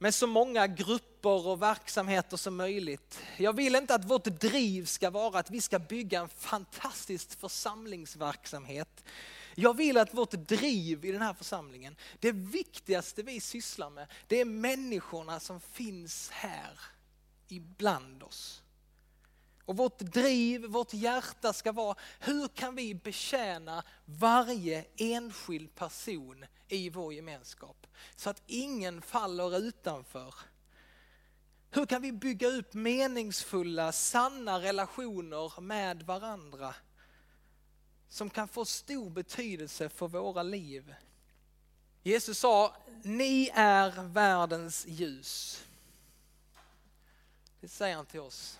med 0.02 0.16
så 0.16 0.28
många 0.28 0.68
grupper 0.68 1.48
och 1.48 1.62
verksamheter 1.62 2.38
som 2.38 2.56
möjligt. 2.56 3.20
Jag 3.38 3.54
vill 3.54 3.76
inte 3.76 3.96
att 3.96 4.06
vårt 4.06 4.24
driv 4.24 4.86
ska 4.86 5.10
vara 5.10 5.40
att 5.40 5.50
vi 5.50 5.62
ska 5.62 5.80
bygga 5.80 6.20
en 6.20 6.30
fantastisk 6.30 7.40
församlingsverksamhet. 7.40 9.04
Jag 9.56 9.78
vill 9.78 9.98
att 9.98 10.14
vårt 10.14 10.32
driv 10.32 11.06
i 11.06 11.12
den 11.12 11.22
här 11.22 11.34
församlingen, 11.34 11.96
det 12.20 12.32
viktigaste 12.32 13.24
vi 13.24 13.40
sysslar 13.40 13.90
med, 13.90 14.08
det 14.28 14.42
är 14.42 14.46
människorna 14.46 15.40
som 15.40 15.60
finns 15.60 16.30
här 16.30 16.80
ibland 17.48 18.24
oss. 18.24 18.62
Och 19.66 19.78
vårt 19.78 20.00
driv, 20.00 20.66
vårt 20.66 20.94
hjärta 20.94 21.54
ska 21.54 21.72
vara, 21.72 21.96
hur 22.20 22.48
kan 22.48 22.76
vi 22.76 22.96
betjäna 22.96 23.84
varje 24.06 24.86
enskild 24.98 25.76
person 25.76 26.46
i 26.68 26.90
vår 26.90 27.14
gemenskap? 27.14 27.88
Så 28.16 28.30
att 28.30 28.42
ingen 28.48 29.02
faller 29.02 29.58
utanför. 29.58 30.36
Hur 31.72 31.86
kan 31.86 32.02
vi 32.02 32.12
bygga 32.12 32.48
upp 32.48 32.74
meningsfulla, 32.74 33.92
sanna 33.92 34.60
relationer 34.60 35.62
med 35.62 36.04
varandra? 36.04 36.76
Som 38.12 38.30
kan 38.30 38.48
få 38.48 38.66
stor 38.66 39.10
betydelse 39.10 39.90
för 39.90 40.08
våra 40.08 40.44
liv. 40.44 40.96
Jesus 42.04 42.40
sa, 42.40 42.76
ni 43.04 43.52
är 43.54 44.04
världens 44.04 44.86
ljus. 44.88 45.64
Det 47.60 47.68
säger 47.68 47.96
han 47.96 48.06
till 48.06 48.20
oss. 48.20 48.60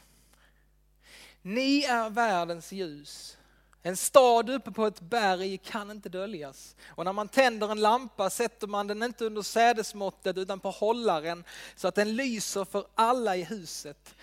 Ni 1.42 1.84
är 1.84 2.10
världens 2.10 2.72
ljus. 2.72 3.38
En 3.82 3.98
stad 3.98 4.50
uppe 4.50 4.72
på 4.72 4.86
ett 4.86 5.02
berg 5.02 5.58
kan 5.58 5.92
inte 5.92 6.10
döljas. 6.10 6.76
Och 6.88 7.06
när 7.06 7.14
man 7.14 7.28
tänder 7.28 7.72
en 7.72 7.82
lampa 7.82 8.30
sätter 8.30 8.68
man 8.68 8.88
den 8.88 9.04
inte 9.04 9.26
under 9.26 9.42
sädesmåttet 9.42 10.38
utan 10.38 10.60
på 10.60 10.72
hållaren 10.72 11.44
så 11.76 11.88
att 11.88 11.96
den 11.96 12.16
lyser 12.16 12.66
för 12.66 12.88
alla 12.96 13.36
i 13.36 13.44
huset. 13.44 14.16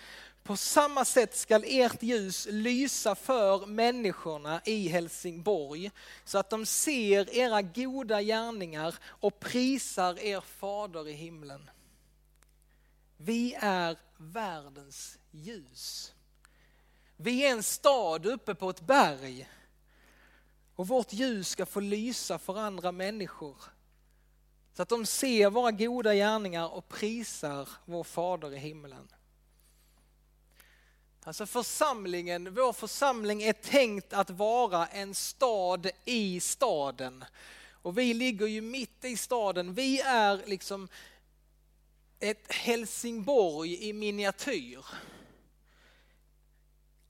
På 0.49 0.57
samma 0.57 1.05
sätt 1.05 1.35
skall 1.35 1.63
ert 1.67 2.03
ljus 2.03 2.47
lysa 2.51 3.15
för 3.15 3.65
människorna 3.65 4.61
i 4.65 4.87
Helsingborg 4.87 5.91
så 6.23 6.37
att 6.37 6.49
de 6.49 6.65
ser 6.65 7.35
era 7.35 7.61
goda 7.61 8.21
gärningar 8.21 8.95
och 9.03 9.39
prisar 9.39 10.19
er 10.19 10.41
fader 10.41 11.07
i 11.07 11.13
himlen. 11.13 11.69
Vi 13.17 13.53
är 13.59 13.97
världens 14.17 15.17
ljus. 15.31 16.13
Vi 17.17 17.45
är 17.45 17.51
en 17.51 17.63
stad 17.63 18.25
uppe 18.25 18.55
på 18.55 18.69
ett 18.69 18.81
berg 18.81 19.49
och 20.75 20.87
vårt 20.87 21.13
ljus 21.13 21.49
ska 21.49 21.65
få 21.65 21.79
lysa 21.79 22.39
för 22.39 22.57
andra 22.57 22.91
människor 22.91 23.57
så 24.73 24.81
att 24.81 24.89
de 24.89 25.05
ser 25.05 25.49
våra 25.49 25.71
goda 25.71 26.13
gärningar 26.13 26.73
och 26.73 26.87
prisar 26.87 27.69
vår 27.85 28.03
fader 28.03 28.53
i 28.53 28.57
himlen. 28.57 29.07
Alltså 31.29 31.45
församlingen, 31.45 32.53
vår 32.53 32.73
församling 32.73 33.43
är 33.43 33.53
tänkt 33.53 34.13
att 34.13 34.29
vara 34.29 34.87
en 34.87 35.15
stad 35.15 35.89
i 36.05 36.39
staden. 36.39 37.25
Och 37.71 37.97
vi 37.97 38.13
ligger 38.13 38.47
ju 38.47 38.61
mitt 38.61 39.05
i 39.05 39.17
staden. 39.17 39.73
Vi 39.73 40.01
är 40.01 40.41
liksom 40.45 40.87
ett 42.19 42.53
Helsingborg 42.53 43.89
i 43.89 43.93
miniatyr. 43.93 44.85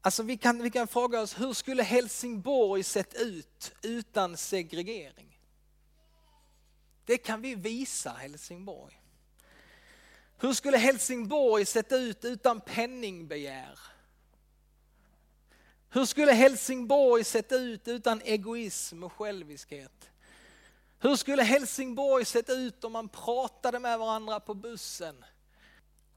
Alltså 0.01 0.23
vi 0.23 0.38
kan, 0.38 0.63
vi 0.63 0.71
kan 0.71 0.88
fråga 0.88 1.21
oss, 1.21 1.39
hur 1.39 1.53
skulle 1.53 1.84
Helsingborg 1.84 2.84
sett 2.84 3.13
ut 3.13 3.71
utan 3.82 4.38
segregering? 4.38 5.39
Det 7.05 7.17
kan 7.17 7.41
vi 7.41 7.55
visa 7.55 8.10
Helsingborg. 8.10 9.01
Hur 10.38 10.53
skulle 10.53 10.77
Helsingborg 10.77 11.65
sett 11.65 11.91
ut 11.91 12.25
utan 12.25 12.62
penningbegär? 12.62 13.79
Hur 15.91 16.06
skulle 16.06 16.32
Helsingborg 16.32 17.23
sett 17.23 17.52
ut 17.52 17.88
utan 17.88 18.21
egoism 18.21 19.04
och 19.04 19.13
själviskhet? 19.13 20.10
Hur 20.99 21.15
skulle 21.15 21.43
Helsingborg 21.43 22.25
sett 22.25 22.49
ut 22.49 22.84
om 22.84 22.91
man 22.91 23.10
pratade 23.10 23.80
med 23.80 23.99
varandra 23.99 24.39
på 24.39 24.54
bussen? 24.54 25.25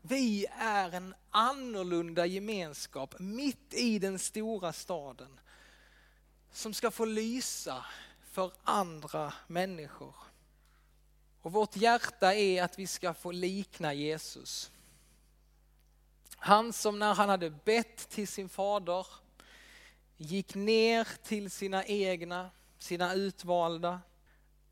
Vi 0.03 0.47
är 0.59 0.93
en 0.93 1.15
annorlunda 1.31 2.27
gemenskap 2.27 3.15
mitt 3.19 3.75
i 3.75 3.99
den 3.99 4.19
stora 4.19 4.73
staden 4.73 5.41
som 6.53 6.75
ska 6.75 6.91
få 6.91 7.05
lysa 7.05 7.85
för 8.31 8.53
andra 8.65 9.35
människor. 9.47 10.15
Och 11.43 11.53
vårt 11.53 11.77
hjärta 11.77 12.35
är 12.35 12.63
att 12.63 12.79
vi 12.79 12.87
ska 12.87 13.15
få 13.15 13.33
likna 13.33 13.95
Jesus. 13.95 14.71
Han 16.37 16.73
som 16.73 16.99
när 16.99 17.15
han 17.15 17.29
hade 17.29 17.51
bett 17.51 18.09
till 18.09 18.29
sin 18.29 18.49
fader 18.49 19.07
gick 20.23 20.55
ner 20.55 21.09
till 21.23 21.51
sina 21.51 21.85
egna, 21.85 22.51
sina 22.79 23.15
utvalda 23.15 24.01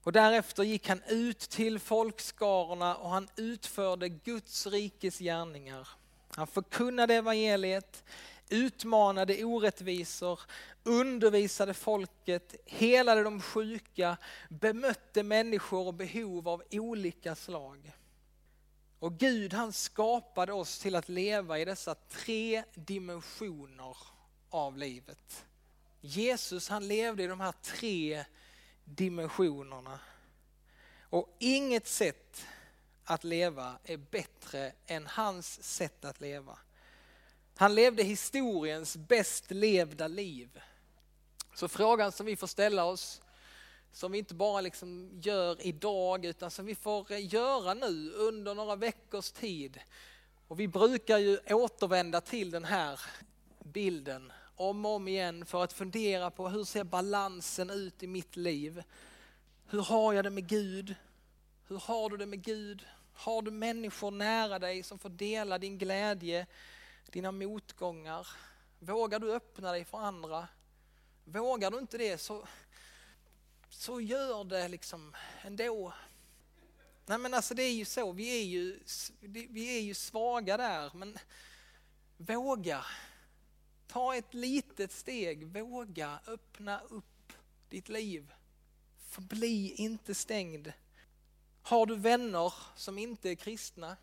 och 0.03 0.13
därefter 0.13 0.63
gick 0.63 0.89
han 0.89 1.03
ut 1.09 1.39
till 1.39 1.79
folkskarorna 1.79 2.97
och 2.97 3.11
han 3.11 3.29
utförde 3.37 4.09
Guds 4.09 4.67
rikes 4.67 5.19
gärningar. 5.19 5.89
Han 6.29 6.47
förkunnade 6.47 7.15
evangeliet, 7.15 8.05
utmanade 8.49 9.45
orättvisor, 9.45 10.41
undervisade 10.83 11.75
folket, 11.75 12.55
helade 12.67 13.23
de 13.23 13.41
sjuka, 13.41 14.17
bemötte 14.49 15.23
människor 15.23 15.87
och 15.87 15.95
behov 15.95 16.49
av 16.49 16.63
olika 16.71 17.35
slag. 17.35 17.93
Och 18.99 19.19
Gud 19.19 19.53
han 19.53 19.73
skapade 19.73 20.53
oss 20.53 20.79
till 20.79 20.97
att 20.97 21.09
leva 21.09 21.59
i 21.59 21.65
dessa 21.65 21.95
tre 21.95 22.63
dimensioner 22.75 23.97
av 24.51 24.79
livet. 24.79 25.45
Jesus 26.01 26.69
han 26.69 26.89
levde 26.89 27.23
i 27.23 27.27
de 27.27 27.41
här 27.41 27.55
tre 27.63 28.25
dimensionerna. 28.85 29.99
Och 31.03 31.37
inget 31.39 31.87
sätt 31.87 32.47
att 33.05 33.25
leva 33.25 33.79
är 33.85 33.97
bättre 33.97 34.73
än 34.87 35.07
hans 35.07 35.63
sätt 35.63 36.05
att 36.05 36.21
leva. 36.21 36.59
Han 37.57 37.75
levde 37.75 38.03
historiens 38.03 38.97
bäst 38.97 39.51
levda 39.51 40.09
liv. 40.09 40.61
Så 41.55 41.69
frågan 41.69 42.13
som 42.13 42.27
vi 42.27 42.37
får 42.37 42.47
ställa 42.47 42.85
oss, 42.85 43.23
som 43.93 44.13
vi 44.13 44.19
inte 44.19 44.35
bara 44.35 44.61
liksom 44.61 45.11
gör 45.23 45.67
idag 45.67 46.25
utan 46.25 46.51
som 46.51 46.67
vi 46.67 46.75
får 46.75 47.13
göra 47.13 47.75
nu 47.75 48.13
under 48.13 48.55
några 48.55 48.77
veckors 48.77 49.31
tid. 49.31 49.81
Och 50.49 50.61
vi 50.61 50.69
brukar 50.69 51.19
ju 51.19 51.39
återvända 51.39 52.21
till 52.21 52.51
den 52.51 52.65
här 52.65 53.01
bilden 53.65 54.33
om 54.61 54.87
och 54.87 54.95
om 54.95 55.09
igen 55.09 55.47
för 55.47 55.65
att 55.65 55.73
fundera 55.73 56.31
på 56.31 56.49
hur 56.49 56.65
ser 56.65 56.85
balansen 56.85 57.71
ut 57.71 58.03
i 58.03 58.07
mitt 58.07 58.37
liv? 58.37 58.83
Hur 59.67 59.83
har 59.83 60.13
jag 60.13 60.25
det 60.25 60.31
med 60.31 60.49
Gud? 60.49 60.95
Hur 61.69 61.79
har 61.79 62.11
du 62.11 62.17
det 62.17 62.27
med 62.27 62.43
Gud? 62.43 62.87
Har 63.15 63.43
du 63.43 63.51
människor 63.51 64.11
nära 64.11 64.59
dig 64.59 64.83
som 64.83 64.99
får 64.99 65.09
dela 65.09 65.59
din 65.59 65.79
glädje, 65.79 66.47
dina 67.11 67.33
motgångar? 67.33 68.29
Vågar 68.79 69.19
du 69.19 69.33
öppna 69.33 69.73
dig 69.73 69.85
för 69.85 69.99
andra? 69.99 70.49
Vågar 71.25 71.71
du 71.71 71.79
inte 71.79 71.99
det 71.99 72.19
så, 72.19 72.47
så 73.69 74.01
gör 74.01 74.45
det 74.45 74.69
liksom 74.69 75.17
ändå. 75.43 75.93
Nej 77.07 77.19
men 77.19 77.35
alltså 77.35 77.55
det 77.55 77.63
är 77.63 77.75
ju 77.75 77.85
så, 77.85 78.13
vi 78.13 78.41
är 78.41 78.45
ju, 78.45 78.81
vi 79.51 79.77
är 79.77 79.81
ju 79.81 79.95
svaga 79.95 80.57
där 80.57 80.91
men 80.95 81.19
våga. 82.17 82.85
Ta 83.93 84.17
ett 84.17 84.35
litet 84.35 84.93
steg, 84.93 85.47
våga 85.47 86.21
öppna 86.27 86.81
upp 86.81 87.33
ditt 87.69 87.89
liv. 87.89 88.33
Förbli 88.99 89.75
inte 89.77 90.15
stängd. 90.15 90.73
Har 91.63 91.87
du 91.87 91.97
vänner 91.97 92.53
som 92.77 92.99
inte 92.99 93.31
är 93.31 93.35
kristna? 93.35 93.97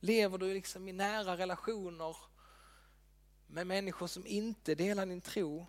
Lever 0.00 0.38
du 0.38 0.54
liksom 0.54 0.88
i 0.88 0.92
nära 0.92 1.36
relationer 1.36 2.16
med 3.46 3.66
människor 3.66 4.06
som 4.06 4.26
inte 4.26 4.74
delar 4.74 5.06
din 5.06 5.20
tro? 5.20 5.66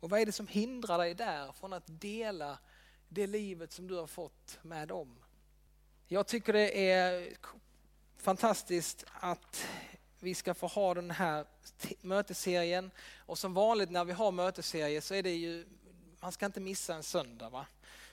Och 0.00 0.10
vad 0.10 0.20
är 0.20 0.26
det 0.26 0.32
som 0.32 0.46
hindrar 0.46 0.98
dig 0.98 1.14
där 1.14 1.52
från 1.52 1.72
att 1.72 2.00
dela 2.00 2.58
det 3.08 3.26
livet 3.26 3.72
som 3.72 3.88
du 3.88 3.94
har 3.94 4.06
fått 4.06 4.58
med 4.62 4.88
dem? 4.88 5.18
Jag 6.06 6.26
tycker 6.26 6.52
det 6.52 6.90
är 6.90 7.36
fantastiskt 8.16 9.04
att 9.12 9.66
vi 10.20 10.34
ska 10.34 10.54
få 10.54 10.66
ha 10.66 10.94
den 10.94 11.10
här 11.10 11.46
mötesserien. 12.00 12.90
Och 13.16 13.38
som 13.38 13.54
vanligt 13.54 13.90
när 13.90 14.04
vi 14.04 14.12
har 14.12 14.32
mötesserier 14.32 15.00
så 15.00 15.14
är 15.14 15.22
det 15.22 15.34
ju, 15.34 15.66
man 16.20 16.32
ska 16.32 16.46
inte 16.46 16.60
missa 16.60 16.94
en 16.94 17.02
söndag. 17.02 17.50
Va? 17.50 17.66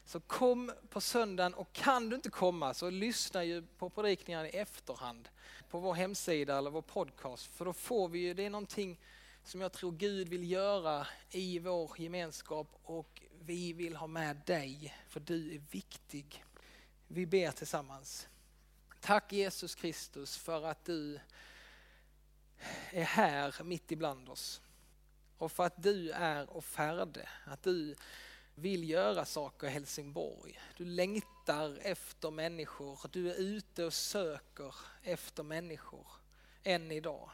Så 0.05 0.19
kom 0.19 0.71
på 0.89 1.01
söndagen 1.01 1.53
och 1.53 1.73
kan 1.73 2.09
du 2.09 2.15
inte 2.15 2.29
komma 2.29 2.73
så 2.73 2.89
lyssna 2.89 3.43
ju 3.43 3.61
på 3.61 3.89
predikningarna 3.89 4.47
i 4.47 4.57
efterhand 4.57 5.29
på 5.69 5.79
vår 5.79 5.93
hemsida 5.93 6.57
eller 6.57 6.69
vår 6.69 6.81
podcast. 6.81 7.45
För 7.45 7.65
då 7.65 7.73
får 7.73 8.09
vi 8.09 8.19
ju, 8.19 8.33
det 8.33 8.45
är 8.45 8.49
någonting 8.49 8.99
som 9.43 9.61
jag 9.61 9.71
tror 9.71 9.91
Gud 9.91 10.29
vill 10.29 10.51
göra 10.51 11.07
i 11.31 11.59
vår 11.59 11.91
gemenskap 11.97 12.67
och 12.83 13.21
vi 13.39 13.73
vill 13.73 13.95
ha 13.95 14.07
med 14.07 14.41
dig 14.45 14.95
för 15.09 15.19
du 15.19 15.55
är 15.55 15.61
viktig. 15.71 16.43
Vi 17.07 17.25
ber 17.25 17.51
tillsammans. 17.51 18.27
Tack 19.01 19.33
Jesus 19.33 19.75
Kristus 19.75 20.37
för 20.37 20.65
att 20.65 20.85
du 20.85 21.19
är 22.91 23.03
här 23.03 23.63
mitt 23.63 23.91
ibland 23.91 24.29
oss. 24.29 24.61
Och 25.37 25.51
för 25.51 25.63
att 25.63 25.83
du 25.83 26.11
är 26.11 26.49
och 26.49 26.65
färde, 26.65 27.29
att 27.45 27.63
du 27.63 27.95
vill 28.55 28.89
göra 28.89 29.25
saker 29.25 29.67
i 29.67 29.69
Helsingborg. 29.69 30.59
Du 30.77 30.85
längtar 30.85 31.77
efter 31.81 32.31
människor, 32.31 32.99
du 33.11 33.31
är 33.31 33.35
ute 33.35 33.85
och 33.85 33.93
söker 33.93 34.75
efter 35.03 35.43
människor 35.43 36.07
än 36.63 36.91
idag. 36.91 37.29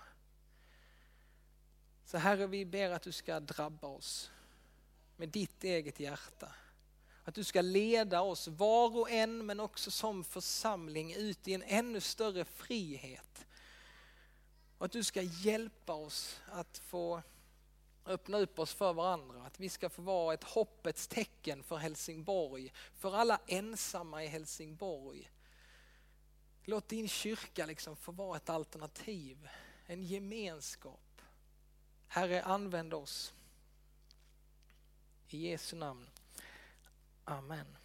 Så 2.05 2.17
Herre, 2.17 2.47
vi 2.47 2.65
ber 2.65 2.91
att 2.91 3.01
du 3.01 3.11
ska 3.11 3.39
drabba 3.39 3.87
oss 3.87 4.31
med 5.17 5.29
ditt 5.29 5.63
eget 5.63 5.99
hjärta. 5.99 6.55
Att 7.23 7.35
du 7.35 7.43
ska 7.43 7.61
leda 7.61 8.21
oss 8.21 8.47
var 8.47 8.97
och 8.97 9.11
en 9.11 9.45
men 9.45 9.59
också 9.59 9.91
som 9.91 10.23
församling 10.23 11.13
ut 11.13 11.47
i 11.47 11.53
en 11.53 11.63
ännu 11.63 11.99
större 12.01 12.45
frihet. 12.45 13.45
Och 14.81 14.85
att 14.85 14.91
du 14.91 15.03
ska 15.03 15.21
hjälpa 15.21 15.93
oss 15.93 16.41
att 16.45 16.77
få 16.77 17.21
öppna 18.05 18.37
upp 18.37 18.59
oss 18.59 18.73
för 18.73 18.93
varandra, 18.93 19.43
att 19.45 19.59
vi 19.59 19.69
ska 19.69 19.89
få 19.89 20.01
vara 20.01 20.33
ett 20.33 20.43
hoppets 20.43 21.07
tecken 21.07 21.63
för 21.63 21.77
Helsingborg, 21.77 22.73
för 22.95 23.15
alla 23.15 23.39
ensamma 23.47 24.23
i 24.23 24.27
Helsingborg. 24.27 25.31
Låt 26.63 26.87
din 26.87 27.07
kyrka 27.07 27.65
liksom 27.65 27.95
få 27.95 28.11
vara 28.11 28.37
ett 28.37 28.49
alternativ, 28.49 29.49
en 29.85 30.03
gemenskap. 30.03 31.21
Herre, 32.07 32.43
använd 32.43 32.93
oss. 32.93 33.33
I 35.27 35.49
Jesu 35.49 35.75
namn. 35.75 36.09
Amen. 37.25 37.77